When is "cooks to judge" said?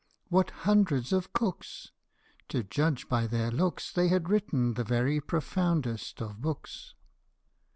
1.31-3.07